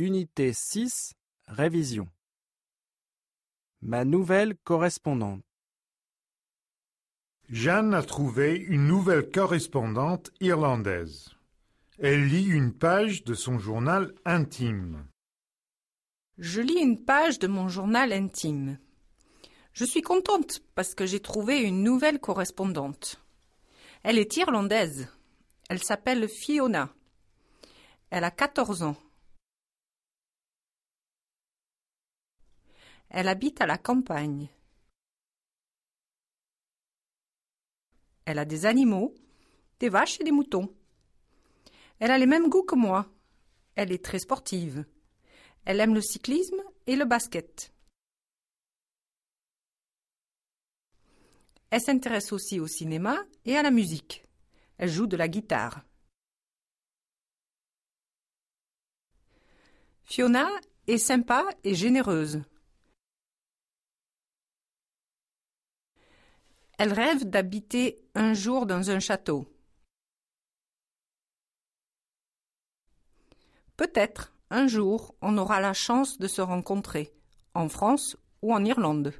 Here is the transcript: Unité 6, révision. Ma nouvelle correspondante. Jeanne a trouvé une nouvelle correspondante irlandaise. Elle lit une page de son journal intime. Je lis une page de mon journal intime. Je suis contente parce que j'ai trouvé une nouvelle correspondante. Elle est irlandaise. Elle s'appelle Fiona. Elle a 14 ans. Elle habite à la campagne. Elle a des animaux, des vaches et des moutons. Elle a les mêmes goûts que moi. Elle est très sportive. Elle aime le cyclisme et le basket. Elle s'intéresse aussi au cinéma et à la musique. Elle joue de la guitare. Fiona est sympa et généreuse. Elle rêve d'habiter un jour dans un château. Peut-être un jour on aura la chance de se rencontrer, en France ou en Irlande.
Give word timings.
Unité 0.00 0.54
6, 0.54 1.12
révision. 1.46 2.08
Ma 3.82 4.06
nouvelle 4.06 4.56
correspondante. 4.64 5.42
Jeanne 7.50 7.92
a 7.92 8.02
trouvé 8.02 8.56
une 8.56 8.86
nouvelle 8.86 9.30
correspondante 9.30 10.30
irlandaise. 10.40 11.36
Elle 11.98 12.28
lit 12.28 12.46
une 12.46 12.72
page 12.72 13.24
de 13.24 13.34
son 13.34 13.58
journal 13.58 14.14
intime. 14.24 15.06
Je 16.38 16.62
lis 16.62 16.80
une 16.80 17.04
page 17.04 17.38
de 17.38 17.46
mon 17.46 17.68
journal 17.68 18.14
intime. 18.14 18.78
Je 19.74 19.84
suis 19.84 20.00
contente 20.00 20.62
parce 20.74 20.94
que 20.94 21.04
j'ai 21.04 21.20
trouvé 21.20 21.60
une 21.60 21.82
nouvelle 21.82 22.20
correspondante. 22.20 23.22
Elle 24.02 24.16
est 24.16 24.34
irlandaise. 24.38 25.08
Elle 25.68 25.82
s'appelle 25.82 26.26
Fiona. 26.26 26.88
Elle 28.08 28.24
a 28.24 28.30
14 28.30 28.82
ans. 28.82 28.96
Elle 33.10 33.28
habite 33.28 33.60
à 33.60 33.66
la 33.66 33.76
campagne. 33.76 34.48
Elle 38.24 38.38
a 38.38 38.44
des 38.44 38.66
animaux, 38.66 39.14
des 39.80 39.88
vaches 39.88 40.20
et 40.20 40.24
des 40.24 40.30
moutons. 40.30 40.72
Elle 41.98 42.12
a 42.12 42.18
les 42.18 42.26
mêmes 42.26 42.48
goûts 42.48 42.62
que 42.62 42.76
moi. 42.76 43.12
Elle 43.74 43.92
est 43.92 44.04
très 44.04 44.20
sportive. 44.20 44.84
Elle 45.64 45.80
aime 45.80 45.94
le 45.94 46.00
cyclisme 46.00 46.62
et 46.86 46.94
le 46.94 47.04
basket. 47.04 47.72
Elle 51.70 51.80
s'intéresse 51.80 52.32
aussi 52.32 52.60
au 52.60 52.66
cinéma 52.66 53.18
et 53.44 53.56
à 53.56 53.62
la 53.62 53.70
musique. 53.70 54.24
Elle 54.78 54.88
joue 54.88 55.06
de 55.06 55.16
la 55.16 55.28
guitare. 55.28 55.84
Fiona 60.04 60.48
est 60.86 60.98
sympa 60.98 61.44
et 61.62 61.74
généreuse. 61.74 62.42
Elle 66.82 66.94
rêve 66.94 67.28
d'habiter 67.28 68.08
un 68.14 68.32
jour 68.32 68.64
dans 68.64 68.88
un 68.88 69.00
château. 69.00 69.46
Peut-être 73.76 74.32
un 74.48 74.66
jour 74.66 75.14
on 75.20 75.36
aura 75.36 75.60
la 75.60 75.74
chance 75.74 76.16
de 76.16 76.26
se 76.26 76.40
rencontrer, 76.40 77.12
en 77.52 77.68
France 77.68 78.16
ou 78.40 78.54
en 78.54 78.64
Irlande. 78.64 79.12